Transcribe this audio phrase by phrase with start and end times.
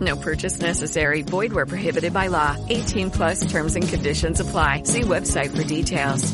[0.00, 1.22] No purchase necessary.
[1.22, 2.56] Void where prohibited by law.
[2.68, 4.84] 18 plus terms and conditions apply.
[4.84, 6.32] See website for details.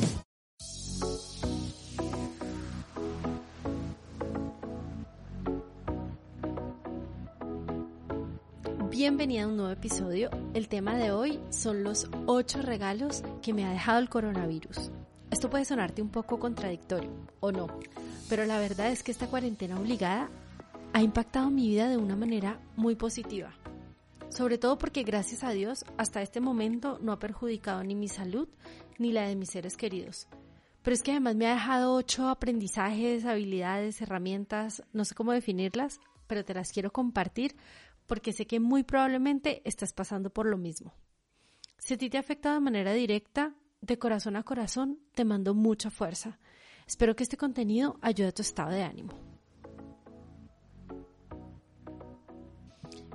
[8.91, 10.31] Bienvenida a un nuevo episodio.
[10.55, 14.91] El tema de hoy son los 8 regalos que me ha dejado el coronavirus.
[15.31, 17.67] Esto puede sonarte un poco contradictorio, o no,
[18.29, 20.31] pero la verdad es que esta cuarentena obligada
[20.95, 23.53] ha impactado mi vida de una manera muy positiva.
[24.37, 28.47] Sobre todo porque gracias a Dios hasta este momento no ha perjudicado ni mi salud
[28.99, 30.29] ni la de mis seres queridos.
[30.83, 36.01] Pero es que además me ha dejado ocho aprendizajes, habilidades, herramientas, no sé cómo definirlas,
[36.27, 37.57] pero te las quiero compartir
[38.07, 40.93] porque sé que muy probablemente estás pasando por lo mismo.
[41.79, 45.89] Si a ti te afecta de manera directa, de corazón a corazón, te mando mucha
[45.89, 46.39] fuerza.
[46.87, 49.36] Espero que este contenido ayude a tu estado de ánimo.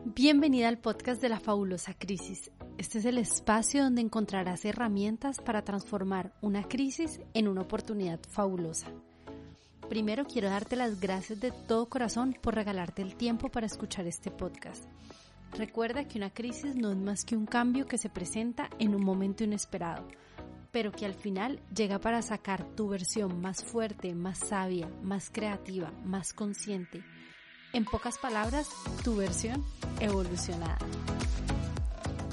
[0.03, 2.49] Bienvenida al podcast de la fabulosa crisis.
[2.79, 8.87] Este es el espacio donde encontrarás herramientas para transformar una crisis en una oportunidad fabulosa.
[9.89, 14.31] Primero quiero darte las gracias de todo corazón por regalarte el tiempo para escuchar este
[14.31, 14.85] podcast.
[15.55, 19.05] Recuerda que una crisis no es más que un cambio que se presenta en un
[19.05, 20.07] momento inesperado,
[20.71, 25.91] pero que al final llega para sacar tu versión más fuerte, más sabia, más creativa,
[26.03, 27.03] más consciente.
[27.73, 28.67] En pocas palabras,
[29.01, 29.63] tu versión
[30.01, 30.77] evolucionada.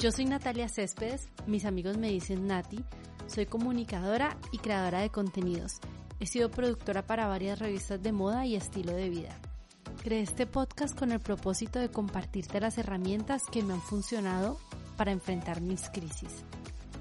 [0.01, 2.85] Yo soy Natalia Céspedes, mis amigos me dicen Nati,
[3.29, 5.75] soy comunicadora y creadora de contenidos.
[6.19, 9.39] He sido productora para varias revistas de moda y estilo de vida.
[10.03, 14.59] Creé este podcast con el propósito de compartirte las herramientas que me han funcionado
[14.97, 16.45] para enfrentar mis crisis.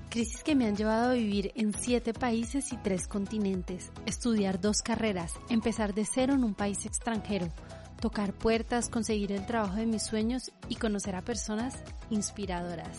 [0.10, 4.84] Crisis que me han llevado a vivir en siete países y tres continentes, estudiar dos
[4.84, 7.48] carreras, empezar de cero en un país extranjero,
[7.98, 11.76] tocar puertas, conseguir el trabajo de mis sueños y conocer a personas
[12.10, 12.98] inspiradoras.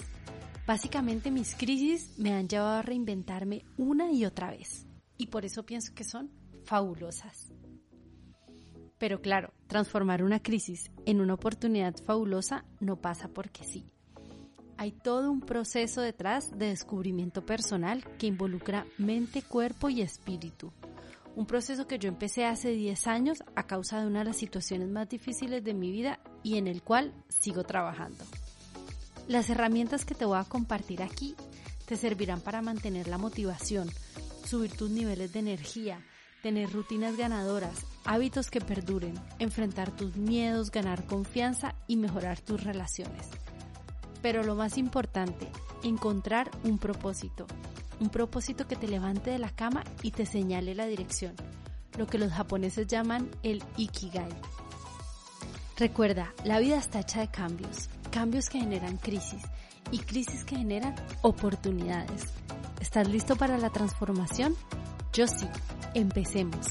[0.66, 5.64] Básicamente mis crisis me han llevado a reinventarme una y otra vez y por eso
[5.64, 6.31] pienso que son
[6.64, 7.50] fabulosas.
[8.98, 13.87] Pero claro, transformar una crisis en una oportunidad fabulosa no pasa porque sí.
[14.76, 20.72] Hay todo un proceso detrás de descubrimiento personal que involucra mente, cuerpo y espíritu.
[21.36, 24.88] Un proceso que yo empecé hace 10 años a causa de una de las situaciones
[24.88, 28.24] más difíciles de mi vida y en el cual sigo trabajando.
[29.28, 31.36] Las herramientas que te voy a compartir aquí
[31.86, 33.88] te servirán para mantener la motivación,
[34.44, 36.04] subir tus niveles de energía,
[36.42, 43.28] tener rutinas ganadoras, hábitos que perduren, enfrentar tus miedos, ganar confianza y mejorar tus relaciones.
[44.22, 45.48] Pero lo más importante,
[45.82, 47.46] encontrar un propósito,
[48.00, 51.34] un propósito que te levante de la cama y te señale la dirección,
[51.97, 54.28] lo que los japoneses llaman el ikigai.
[55.76, 59.42] Recuerda, la vida está hecha de cambios, cambios que generan crisis
[59.92, 62.25] y crisis que generan oportunidades.
[62.81, 64.54] ¿Estás listo para la transformación?
[65.12, 65.48] Yo sí.
[65.94, 66.66] Empecemos.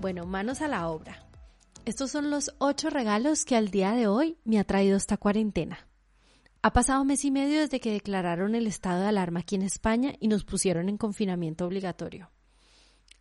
[0.00, 1.29] Bueno, manos a la obra.
[1.90, 5.88] Estos son los ocho regalos que al día de hoy me ha traído esta cuarentena.
[6.62, 10.14] Ha pasado mes y medio desde que declararon el estado de alarma aquí en España
[10.20, 12.30] y nos pusieron en confinamiento obligatorio.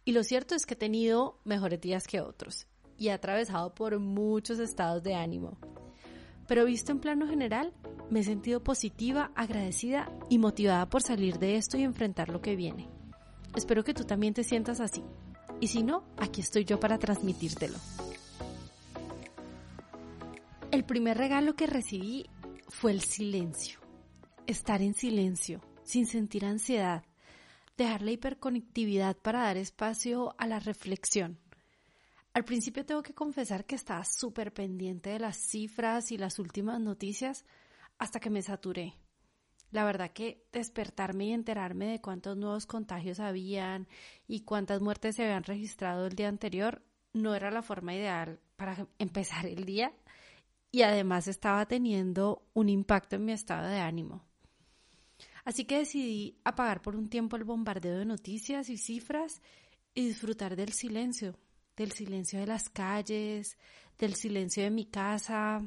[0.05, 3.97] Y lo cierto es que he tenido mejores días que otros y he atravesado por
[3.97, 5.57] muchos estados de ánimo.
[6.47, 7.73] Pero visto en plano general,
[8.11, 12.55] me he sentido positiva, agradecida y motivada por salir de esto y enfrentar lo que
[12.55, 12.87] viene.
[13.55, 15.03] Espero que tú también te sientas así.
[15.59, 17.79] Y si no, aquí estoy yo para transmitírtelo.
[20.71, 22.29] El primer regalo que recibí
[22.67, 23.79] fue el silencio.
[24.45, 27.03] Estar en silencio, sin sentir ansiedad.
[27.75, 31.39] Dejar la hiperconectividad para dar espacio a la reflexión
[32.33, 36.79] Al principio tengo que confesar que estaba súper pendiente de las cifras y las últimas
[36.79, 37.45] noticias
[37.97, 38.93] hasta que me saturé.
[39.71, 43.87] La verdad que despertarme y enterarme de cuántos nuevos contagios habían
[44.27, 46.83] y cuántas muertes se habían registrado el día anterior
[47.13, 49.91] no era la forma ideal para empezar el día
[50.71, 54.23] y además estaba teniendo un impacto en mi estado de ánimo.
[55.43, 59.41] Así que decidí apagar por un tiempo el bombardeo de noticias y cifras
[59.93, 61.39] y disfrutar del silencio,
[61.75, 63.57] del silencio de las calles,
[63.97, 65.61] del silencio de mi casa.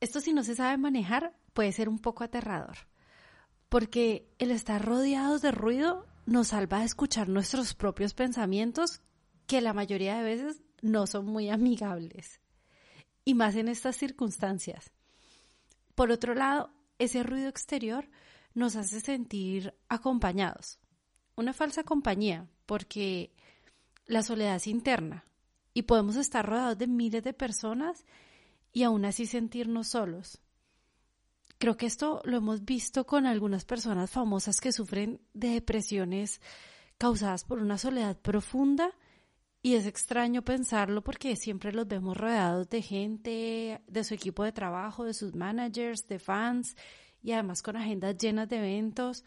[0.00, 2.76] Esto si no se sabe manejar puede ser un poco aterrador,
[3.68, 9.00] porque el estar rodeados de ruido nos salva de escuchar nuestros propios pensamientos
[9.46, 12.41] que la mayoría de veces no son muy amigables,
[13.24, 14.92] y más en estas circunstancias.
[15.94, 18.08] Por otro lado, ese ruido exterior
[18.54, 20.78] nos hace sentir acompañados,
[21.36, 23.32] una falsa compañía, porque
[24.06, 25.24] la soledad es interna
[25.74, 28.04] y podemos estar rodeados de miles de personas
[28.72, 30.40] y aún así sentirnos solos.
[31.58, 36.40] Creo que esto lo hemos visto con algunas personas famosas que sufren de depresiones
[36.98, 38.92] causadas por una soledad profunda
[39.62, 44.50] y es extraño pensarlo porque siempre los vemos rodeados de gente, de su equipo de
[44.50, 46.76] trabajo, de sus managers, de fans
[47.22, 49.24] y además con agendas llenas de eventos.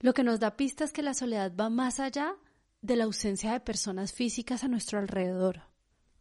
[0.00, 2.36] Lo que nos da pistas que la soledad va más allá
[2.82, 5.62] de la ausencia de personas físicas a nuestro alrededor.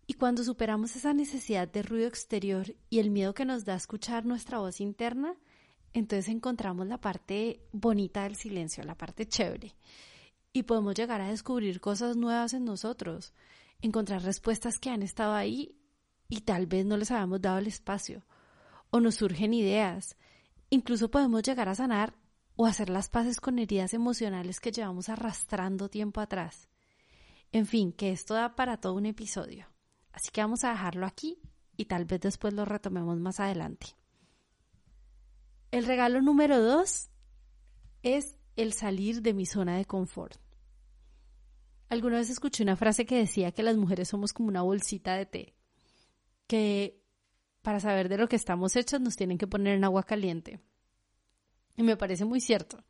[0.08, 4.26] Y cuando superamos esa necesidad de ruido exterior y el miedo que nos da escuchar
[4.26, 5.36] nuestra voz interna,
[5.92, 9.76] entonces encontramos la parte bonita del silencio, la parte chévere
[10.54, 13.34] y podemos llegar a descubrir cosas nuevas en nosotros,
[13.82, 15.76] encontrar respuestas que han estado ahí
[16.28, 18.26] y tal vez no les habíamos dado el espacio,
[18.90, 20.18] o nos surgen ideas,
[20.70, 22.16] incluso podemos llegar a sanar
[22.56, 26.68] o hacer las paces con heridas emocionales que llevamos arrastrando tiempo atrás.
[27.52, 29.68] En fin, que esto da para todo un episodio.
[30.12, 31.40] Así que vamos a dejarlo aquí
[31.78, 33.96] y tal vez después lo retomemos más adelante.
[35.72, 37.10] El regalo número dos
[38.04, 40.38] es el salir de mi zona de confort.
[41.88, 45.26] Alguna vez escuché una frase que decía que las mujeres somos como una bolsita de
[45.26, 45.56] té,
[46.46, 47.02] que
[47.62, 50.60] para saber de lo que estamos hechas nos tienen que poner en agua caliente.
[51.78, 52.84] Y me parece muy cierto.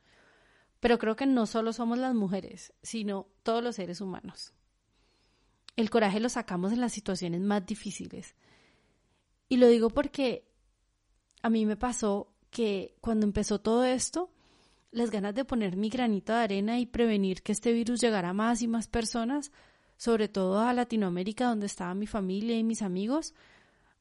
[0.79, 4.53] Pero creo que no solo somos las mujeres, sino todos los seres humanos.
[5.75, 8.35] El coraje lo sacamos en las situaciones más difíciles.
[9.47, 10.49] Y lo digo porque
[11.41, 14.31] a mí me pasó que cuando empezó todo esto,
[14.91, 18.33] las ganas de poner mi granito de arena y prevenir que este virus llegara a
[18.33, 19.51] más y más personas,
[19.97, 23.33] sobre todo a Latinoamérica donde estaba mi familia y mis amigos,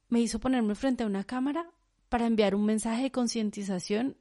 [0.09, 1.71] me hizo ponerme frente a una cámara
[2.09, 4.17] para enviar un mensaje de concientización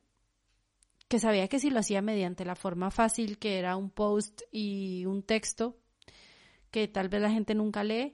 [1.07, 5.05] que sabía que si lo hacía mediante la forma fácil que era un post y
[5.05, 5.77] un texto
[6.69, 8.13] que tal vez la gente nunca lee,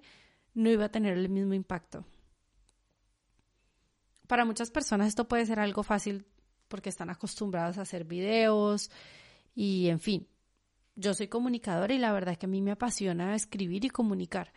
[0.53, 2.05] no iba a tener el mismo impacto.
[4.27, 6.27] Para muchas personas esto puede ser algo fácil
[6.73, 8.89] porque están acostumbrados a hacer videos
[9.53, 10.27] y en fin.
[10.95, 14.51] Yo soy comunicadora y la verdad es que a mí me apasiona escribir y comunicar.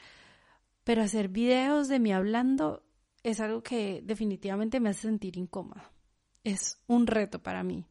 [0.82, 2.82] Pero hacer videos de mí hablando
[3.22, 5.92] es algo que definitivamente me hace sentir incómoda.
[6.42, 7.84] Es un reto para mí.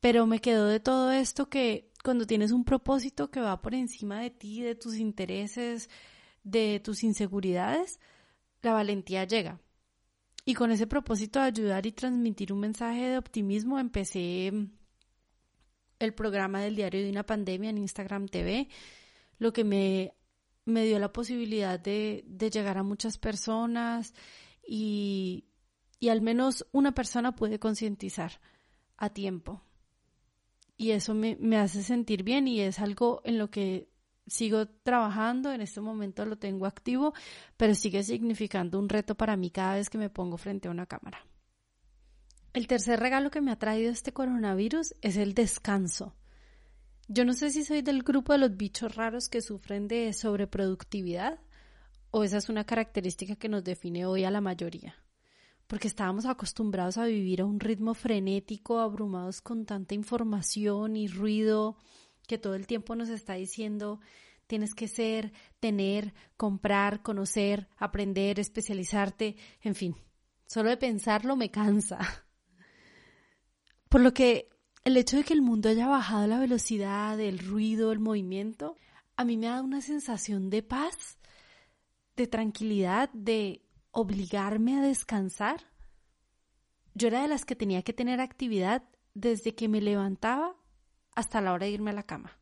[0.00, 4.18] Pero me quedó de todo esto que cuando tienes un propósito que va por encima
[4.18, 5.88] de ti, de tus intereses,
[6.42, 8.00] de tus inseguridades,
[8.60, 9.60] la valentía llega.
[10.48, 14.52] Y con ese propósito de ayudar y transmitir un mensaje de optimismo, empecé
[15.98, 18.68] el programa del diario de una pandemia en Instagram TV,
[19.38, 20.14] lo que me,
[20.64, 24.14] me dio la posibilidad de, de llegar a muchas personas
[24.64, 25.46] y,
[25.98, 28.40] y al menos una persona puede concientizar
[28.96, 29.62] a tiempo.
[30.76, 33.88] Y eso me, me hace sentir bien y es algo en lo que
[34.26, 37.14] sigo trabajando, en este momento lo tengo activo,
[37.56, 40.86] pero sigue significando un reto para mí cada vez que me pongo frente a una
[40.86, 41.24] cámara.
[42.52, 46.14] El tercer regalo que me ha traído este coronavirus es el descanso.
[47.08, 51.38] Yo no sé si soy del grupo de los bichos raros que sufren de sobreproductividad
[52.10, 54.96] o esa es una característica que nos define hoy a la mayoría,
[55.66, 61.76] porque estábamos acostumbrados a vivir a un ritmo frenético, abrumados con tanta información y ruido,
[62.26, 64.00] que todo el tiempo nos está diciendo
[64.46, 69.96] tienes que ser, tener, comprar, conocer, aprender, especializarte, en fin,
[70.46, 71.98] solo de pensarlo me cansa.
[73.88, 74.48] Por lo que
[74.84, 78.76] el hecho de que el mundo haya bajado la velocidad, el ruido, el movimiento,
[79.16, 81.18] a mí me da una sensación de paz,
[82.16, 85.72] de tranquilidad, de obligarme a descansar.
[86.94, 90.54] Yo era de las que tenía que tener actividad desde que me levantaba
[91.16, 92.38] hasta la hora de irme a la cama,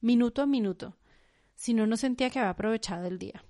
[0.00, 0.96] minuto a minuto,
[1.56, 3.44] si no, no sentía que había aprovechado el día.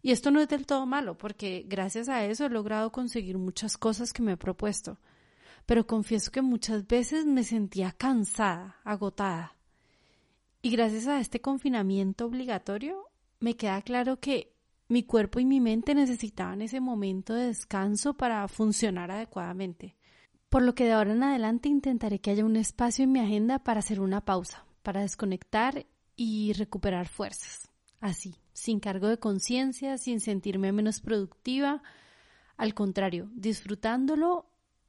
[0.00, 3.76] Y esto no es del todo malo, porque gracias a eso he logrado conseguir muchas
[3.76, 4.98] cosas que me he propuesto.
[5.66, 9.56] Pero confieso que muchas veces me sentía cansada, agotada.
[10.62, 14.54] Y gracias a este confinamiento obligatorio, me queda claro que
[14.88, 19.97] mi cuerpo y mi mente necesitaban ese momento de descanso para funcionar adecuadamente.
[20.48, 23.58] Por lo que de ahora en adelante intentaré que haya un espacio en mi agenda
[23.58, 25.86] para hacer una pausa, para desconectar
[26.16, 27.68] y recuperar fuerzas.
[28.00, 31.82] Así, sin cargo de conciencia, sin sentirme menos productiva,
[32.56, 34.46] al contrario, disfrutándolo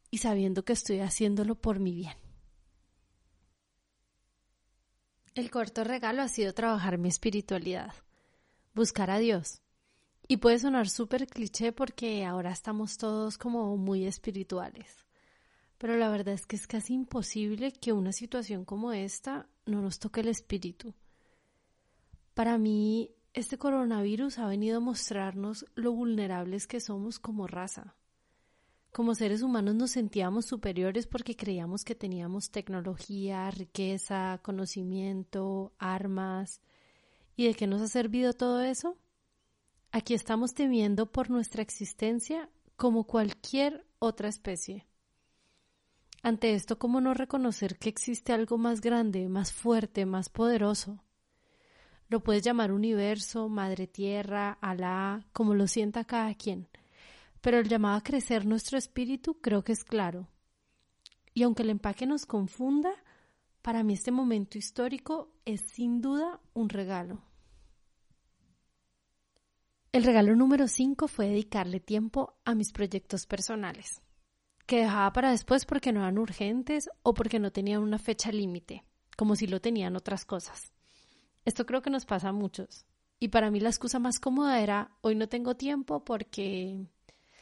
[0.10, 2.18] y sabiendo que estoy haciéndolo por mi bien.
[5.36, 7.94] El corto regalo ha sido trabajar mi espiritualidad,
[8.74, 9.62] buscar a Dios.
[10.28, 15.09] Y puede sonar súper cliché porque ahora estamos todos como muy espirituales.
[15.80, 19.98] Pero la verdad es que es casi imposible que una situación como esta no nos
[19.98, 20.94] toque el espíritu.
[22.34, 27.96] Para mí, este coronavirus ha venido a mostrarnos lo vulnerables que somos como raza.
[28.92, 36.60] Como seres humanos nos sentíamos superiores porque creíamos que teníamos tecnología, riqueza, conocimiento, armas.
[37.38, 38.98] ¿Y de qué nos ha servido todo eso?
[39.92, 44.89] Aquí estamos temiendo por nuestra existencia como cualquier otra especie.
[46.22, 51.04] Ante esto, ¿cómo no reconocer que existe algo más grande, más fuerte, más poderoso?
[52.08, 56.68] Lo puedes llamar universo, madre tierra, Alá, como lo sienta cada quien
[57.42, 60.28] pero el llamado a crecer nuestro espíritu creo que es claro.
[61.34, 62.92] Y aunque el empaque nos confunda,
[63.62, 67.24] para mí este momento histórico es sin duda un regalo.
[69.92, 74.02] El regalo número 5 fue dedicarle tiempo a mis proyectos personales,
[74.70, 78.84] que dejaba para después porque no eran urgentes o porque no tenían una fecha límite,
[79.18, 80.72] como si lo tenían otras cosas.
[81.44, 82.86] Esto creo que nos pasa a muchos.
[83.18, 86.86] Y para mí la excusa más cómoda era hoy no tengo tiempo porque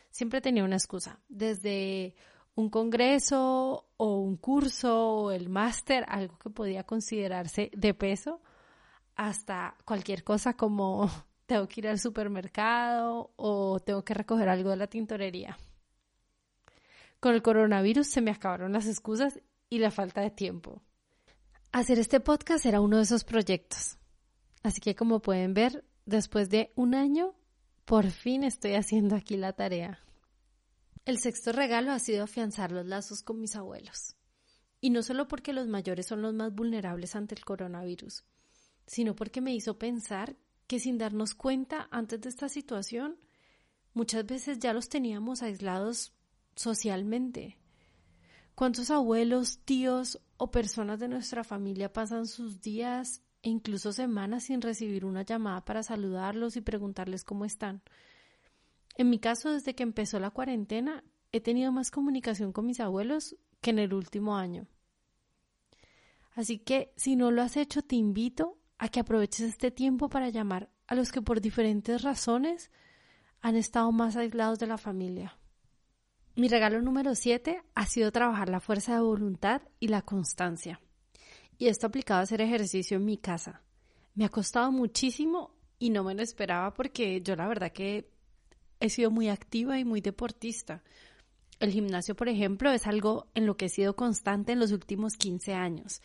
[0.09, 2.15] siempre tenía una excusa, desde
[2.55, 8.41] un congreso o un curso o el máster, algo que podía considerarse de peso,
[9.17, 11.11] hasta cualquier cosa como
[11.45, 15.57] tengo que ir al supermercado o tengo que recoger algo de la tintorería.
[17.19, 20.83] Con el coronavirus se me acabaron las excusas y la falta de tiempo.
[21.71, 23.97] Hacer este podcast era uno de esos proyectos.
[24.63, 27.35] Así que como pueden ver, después de un año,
[27.85, 29.99] por fin estoy haciendo aquí la tarea.
[31.05, 34.15] El sexto regalo ha sido afianzar los lazos con mis abuelos.
[34.79, 38.25] Y no solo porque los mayores son los más vulnerables ante el coronavirus,
[38.85, 40.35] sino porque me hizo pensar
[40.67, 43.19] que sin darnos cuenta antes de esta situación,
[43.93, 46.13] muchas veces ya los teníamos aislados
[46.57, 47.57] socialmente.
[48.55, 54.61] ¿Cuántos abuelos, tíos o personas de nuestra familia pasan sus días e incluso semanas sin
[54.61, 57.83] recibir una llamada para saludarlos y preguntarles cómo están?
[58.95, 63.35] En mi caso, desde que empezó la cuarentena, he tenido más comunicación con mis abuelos
[63.61, 64.67] que en el último año.
[66.33, 70.29] Así que si no lo has hecho, te invito a que aproveches este tiempo para
[70.29, 72.71] llamar a los que por diferentes razones
[73.41, 75.36] han estado más aislados de la familia.
[76.37, 80.79] Mi regalo número 7 ha sido trabajar la fuerza de voluntad y la constancia.
[81.57, 83.63] Y esto aplicado a hacer ejercicio en mi casa.
[84.13, 88.11] Me ha costado muchísimo y no me lo esperaba porque yo la verdad que
[88.79, 90.83] he sido muy activa y muy deportista.
[91.59, 95.17] El gimnasio, por ejemplo, es algo en lo que he sido constante en los últimos
[95.17, 96.03] 15 años,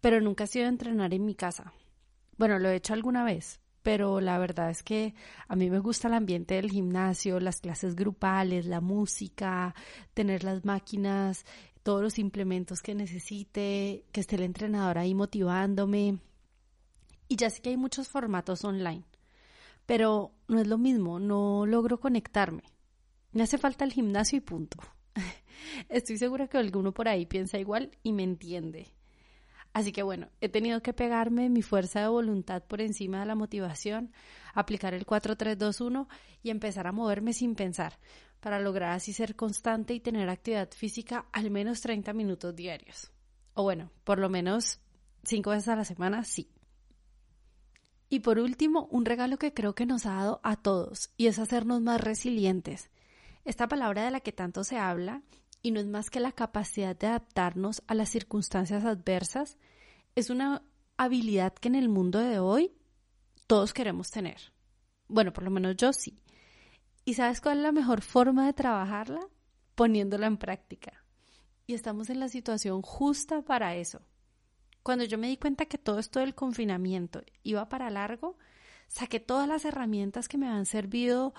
[0.00, 1.74] pero nunca he sido entrenar en mi casa.
[2.38, 5.14] Bueno, lo he hecho alguna vez, pero la verdad es que
[5.48, 9.74] a mí me gusta el ambiente del gimnasio, las clases grupales, la música,
[10.14, 11.44] tener las máquinas,
[11.82, 16.18] todos los implementos que necesite, que esté el entrenador ahí motivándome.
[17.28, 19.04] Y ya sé que hay muchos formatos online
[19.90, 22.62] pero no es lo mismo, no logro conectarme.
[23.32, 24.78] Me hace falta el gimnasio y punto.
[25.88, 28.86] Estoy segura que alguno por ahí piensa igual y me entiende.
[29.72, 33.36] Así que bueno, he tenido que pegarme mi fuerza de voluntad por encima de la
[33.36, 34.12] motivación,
[34.52, 36.08] aplicar el 4-3-2-1
[36.42, 37.98] y empezar a moverme sin pensar,
[38.40, 43.12] para lograr así ser constante y tener actividad física al menos 30 minutos diarios.
[43.54, 44.80] O bueno, por lo menos
[45.24, 46.50] 5 veces a la semana, sí.
[48.08, 51.38] Y por último, un regalo que creo que nos ha dado a todos, y es
[51.38, 52.90] hacernos más resilientes.
[53.44, 55.22] Esta palabra de la que tanto se habla,
[55.62, 59.58] y no es más que la capacidad de adaptarnos a las circunstancias adversas,
[60.14, 60.62] es una
[60.96, 62.72] habilidad que en el mundo de hoy
[63.46, 64.52] todos queremos tener.
[65.08, 66.22] Bueno, por lo menos yo sí.
[67.04, 69.20] ¿Y sabes cuál es la mejor forma de trabajarla?
[69.74, 71.04] Poniéndola en práctica.
[71.66, 74.02] Y estamos en la situación justa para eso.
[74.82, 78.38] Cuando yo me di cuenta que todo esto del confinamiento iba para largo,
[78.88, 81.34] saqué todas las herramientas que me han servido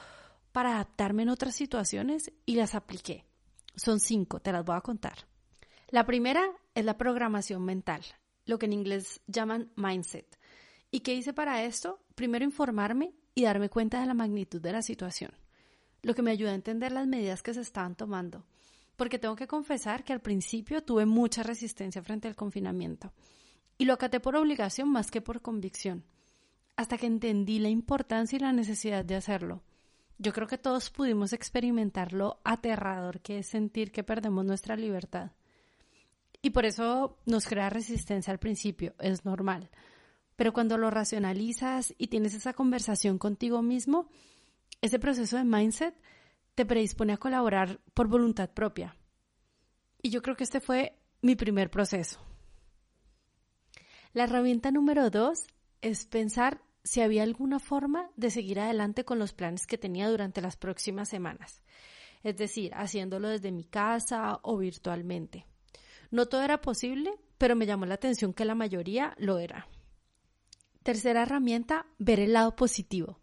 [0.51, 3.25] para adaptarme en otras situaciones y las apliqué.
[3.75, 5.27] Son cinco, te las voy a contar.
[5.89, 8.01] La primera es la programación mental,
[8.45, 10.39] lo que en inglés llaman mindset.
[10.89, 11.99] ¿Y qué hice para esto?
[12.15, 15.31] Primero informarme y darme cuenta de la magnitud de la situación,
[16.01, 18.45] lo que me ayuda a entender las medidas que se estaban tomando,
[18.95, 23.13] porque tengo que confesar que al principio tuve mucha resistencia frente al confinamiento
[23.77, 26.03] y lo acaté por obligación más que por convicción,
[26.75, 29.63] hasta que entendí la importancia y la necesidad de hacerlo.
[30.21, 35.31] Yo creo que todos pudimos experimentar lo aterrador que es sentir que perdemos nuestra libertad.
[36.43, 39.71] Y por eso nos crea resistencia al principio, es normal.
[40.35, 44.09] Pero cuando lo racionalizas y tienes esa conversación contigo mismo,
[44.79, 45.95] ese proceso de mindset
[46.53, 48.95] te predispone a colaborar por voluntad propia.
[50.03, 52.19] Y yo creo que este fue mi primer proceso.
[54.13, 55.47] La herramienta número dos
[55.81, 60.41] es pensar si había alguna forma de seguir adelante con los planes que tenía durante
[60.41, 61.61] las próximas semanas.
[62.23, 65.45] Es decir, haciéndolo desde mi casa o virtualmente.
[66.11, 69.67] No todo era posible, pero me llamó la atención que la mayoría lo era.
[70.83, 73.19] Tercera herramienta, ver el lado positivo.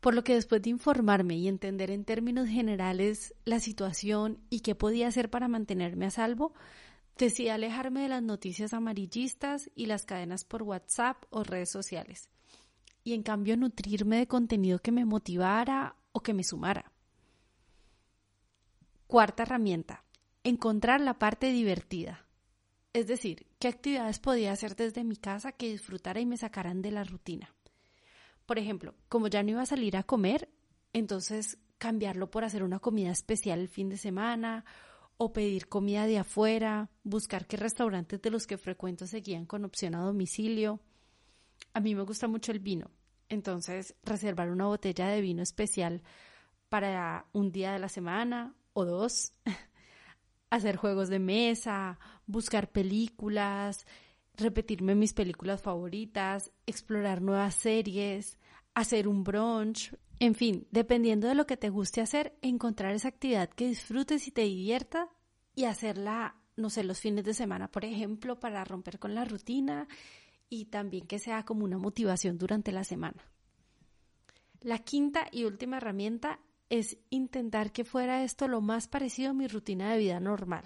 [0.00, 4.74] Por lo que después de informarme y entender en términos generales la situación y qué
[4.74, 6.54] podía hacer para mantenerme a salvo,
[7.16, 12.31] decidí alejarme de las noticias amarillistas y las cadenas por WhatsApp o redes sociales.
[13.04, 16.92] Y en cambio nutrirme de contenido que me motivara o que me sumara.
[19.06, 20.04] Cuarta herramienta,
[20.44, 22.26] encontrar la parte divertida.
[22.92, 26.90] Es decir, qué actividades podía hacer desde mi casa que disfrutara y me sacaran de
[26.90, 27.54] la rutina.
[28.46, 30.48] Por ejemplo, como ya no iba a salir a comer,
[30.92, 34.64] entonces cambiarlo por hacer una comida especial el fin de semana
[35.16, 39.94] o pedir comida de afuera, buscar qué restaurantes de los que frecuento seguían con opción
[39.94, 40.80] a domicilio.
[41.74, 42.90] A mí me gusta mucho el vino,
[43.28, 46.02] entonces reservar una botella de vino especial
[46.68, 49.32] para un día de la semana o dos,
[50.50, 53.86] hacer juegos de mesa, buscar películas,
[54.36, 58.38] repetirme mis películas favoritas, explorar nuevas series,
[58.74, 63.50] hacer un brunch, en fin, dependiendo de lo que te guste hacer, encontrar esa actividad
[63.50, 65.08] que disfrutes y te divierta
[65.54, 69.88] y hacerla, no sé, los fines de semana, por ejemplo, para romper con la rutina
[70.52, 73.26] y también que sea como una motivación durante la semana.
[74.60, 79.48] La quinta y última herramienta es intentar que fuera esto lo más parecido a mi
[79.48, 80.64] rutina de vida normal.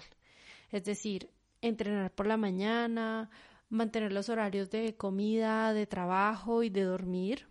[0.71, 3.29] Es decir, entrenar por la mañana,
[3.69, 7.47] mantener los horarios de comida, de trabajo y de dormir.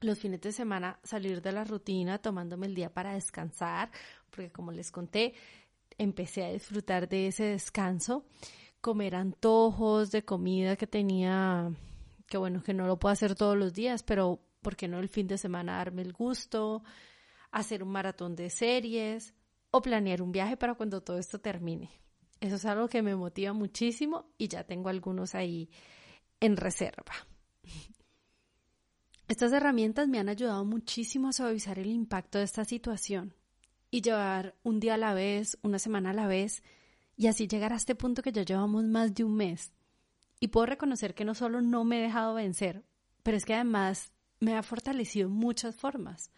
[0.00, 3.92] Los fines de semana salir de la rutina tomándome el día para descansar,
[4.30, 5.34] porque como les conté,
[5.98, 8.24] empecé a disfrutar de ese descanso,
[8.80, 11.70] comer antojos de comida que tenía,
[12.26, 15.08] que bueno, que no lo puedo hacer todos los días, pero ¿por qué no el
[15.08, 16.82] fin de semana darme el gusto?
[17.50, 19.34] Hacer un maratón de series
[19.70, 21.90] o planear un viaje para cuando todo esto termine.
[22.40, 25.70] Eso es algo que me motiva muchísimo y ya tengo algunos ahí
[26.40, 27.12] en reserva.
[29.28, 33.34] Estas herramientas me han ayudado muchísimo a suavizar el impacto de esta situación
[33.90, 36.62] y llevar un día a la vez, una semana a la vez
[37.18, 39.74] y así llegar a este punto que ya llevamos más de un mes.
[40.40, 42.86] Y puedo reconocer que no solo no me he dejado vencer,
[43.22, 46.30] pero es que además me ha fortalecido en muchas formas.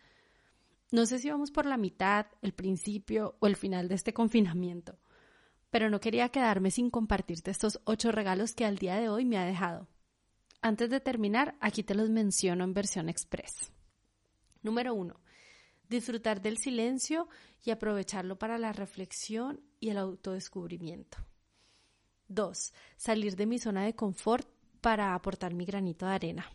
[0.91, 4.99] No sé si vamos por la mitad, el principio o el final de este confinamiento
[5.71, 9.39] pero no quería quedarme sin compartirte estos ocho regalos que al día de hoy me
[9.39, 9.89] ha dejado.
[10.61, 13.73] Antes de terminar, aquí te los menciono en versión express.
[14.63, 15.21] Número uno,
[15.91, 17.29] disfrutar del silencio
[17.63, 21.19] y aprovecharlo para la reflexión y el autodescubrimiento.
[22.29, 24.49] Dos, salir de mi zona de confort
[24.81, 26.47] para aportar mi granito de arena.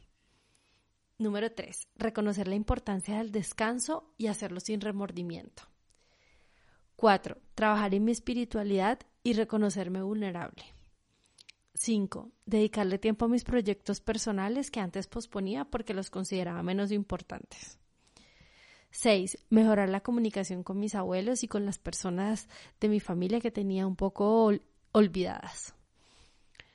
[1.17, 5.63] Número tres, reconocer la importancia del descanso y hacerlo sin remordimiento.
[6.95, 7.37] 4.
[7.55, 10.63] Trabajar en mi espiritualidad y reconocerme vulnerable.
[11.73, 12.31] 5.
[12.45, 17.79] Dedicarle tiempo a mis proyectos personales que antes posponía porque los consideraba menos importantes.
[18.95, 19.37] 6.
[19.49, 22.47] Mejorar la comunicación con mis abuelos y con las personas
[22.79, 24.49] de mi familia que tenía un poco
[24.93, 25.75] olvidadas.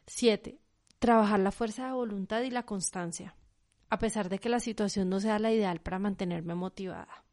[0.06, 0.58] 7.
[0.98, 3.34] Trabajar la fuerza de voluntad y la constancia,
[3.88, 7.24] a pesar de que la situación no sea la ideal para mantenerme motivada.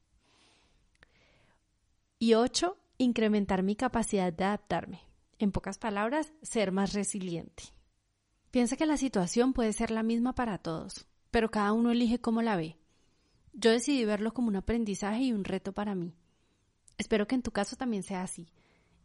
[2.17, 5.02] Y ocho, incrementar mi capacidad de adaptarme.
[5.38, 7.63] En pocas palabras, ser más resiliente.
[8.52, 12.41] Piensa que la situación puede ser la misma para todos, pero cada uno elige cómo
[12.41, 12.76] la ve.
[13.59, 16.13] Yo decidí verlo como un aprendizaje y un reto para mí.
[16.99, 18.53] Espero que en tu caso también sea así.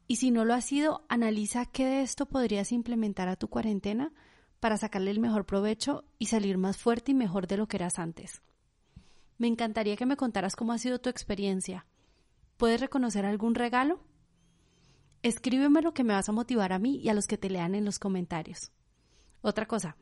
[0.06, 4.12] Y si no lo ha sido, analiza qué de esto podrías implementar a tu cuarentena
[4.60, 7.98] para sacarle el mejor provecho y salir más fuerte y mejor de lo que eras
[7.98, 8.42] antes.
[9.38, 11.86] Me encantaría que me contaras cómo ha sido tu experiencia.
[12.58, 14.04] ¿Puedes reconocer algún regalo?
[15.22, 17.74] Escríbeme lo que me vas a motivar a mí y a los que te lean
[17.74, 18.70] en los comentarios.
[19.40, 19.96] Otra cosa,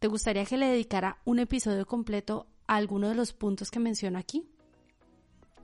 [0.00, 4.48] ¿te gustaría que le dedicara un episodio completo alguno de los puntos que menciono aquí?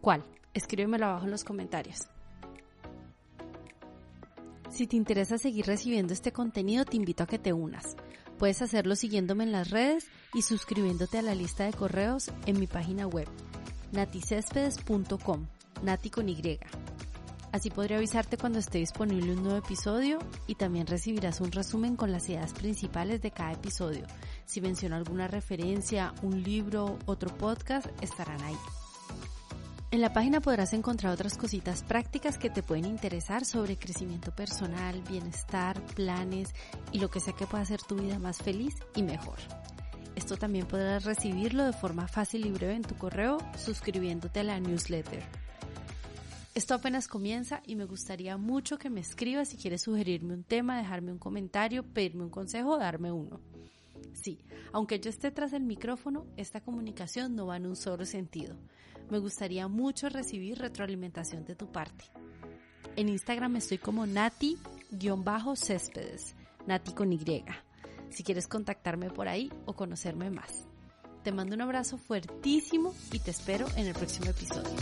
[0.01, 0.25] ¿Cuál?
[0.55, 2.09] Escríbemelo abajo en los comentarios.
[4.71, 7.97] Si te interesa seguir recibiendo este contenido, te invito a que te unas.
[8.39, 12.67] Puedes hacerlo siguiéndome en las redes y suscribiéndote a la lista de correos en mi
[12.67, 13.27] página web,
[13.93, 15.47] naticespedes.com,
[15.83, 16.27] nati con.
[17.51, 22.13] Así podré avisarte cuando esté disponible un nuevo episodio y también recibirás un resumen con
[22.13, 24.07] las ideas principales de cada episodio.
[24.49, 28.57] Si menciono alguna referencia, un libro, otro podcast, estarán ahí.
[29.91, 35.03] En la página podrás encontrar otras cositas prácticas que te pueden interesar sobre crecimiento personal,
[35.03, 36.55] bienestar, planes
[36.93, 39.37] y lo que sea que pueda hacer tu vida más feliz y mejor.
[40.17, 44.61] Esto también podrás recibirlo de forma fácil y breve en tu correo suscribiéndote a la
[44.61, 45.23] newsletter.
[46.55, 50.79] Esto apenas comienza y me gustaría mucho que me escribas si quieres sugerirme un tema,
[50.79, 53.41] dejarme un comentario, pedirme un consejo o darme uno.
[54.13, 54.39] Sí,
[54.73, 58.57] aunque yo esté tras el micrófono, esta comunicación no va en un solo sentido.
[59.11, 62.07] Me gustaría mucho recibir retroalimentación de tu parte.
[62.97, 66.35] En Instagram estoy como nati-céspedes,
[66.67, 67.45] nati con Y,
[68.11, 70.65] si quieres contactarme por ahí o conocerme más.
[71.23, 74.75] Te mando un abrazo fuertísimo y te espero en el próximo episodio.